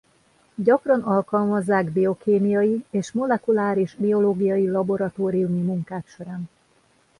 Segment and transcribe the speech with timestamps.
[0.55, 6.49] Gyakran alkalmazzák biokémiai és molekuláris biológiai laboratóriumi munkák során.